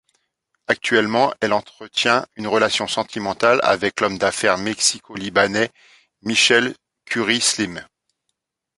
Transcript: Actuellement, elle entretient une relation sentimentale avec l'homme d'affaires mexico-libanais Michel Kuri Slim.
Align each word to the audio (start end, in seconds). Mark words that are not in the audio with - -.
Actuellement, 0.65 1.31
elle 1.41 1.53
entretient 1.53 2.25
une 2.35 2.47
relation 2.47 2.87
sentimentale 2.87 3.59
avec 3.61 4.01
l'homme 4.01 4.17
d'affaires 4.17 4.57
mexico-libanais 4.57 5.69
Michel 6.23 6.73
Kuri 7.05 7.39
Slim. 7.39 7.85